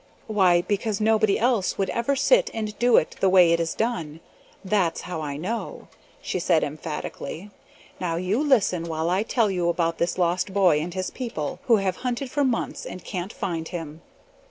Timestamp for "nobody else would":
0.99-1.91